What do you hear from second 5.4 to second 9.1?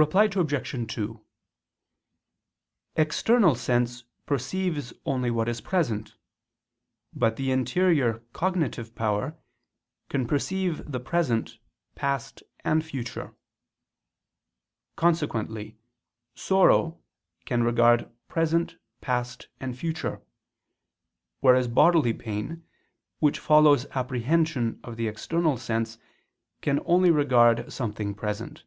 is present; but the interior cognitive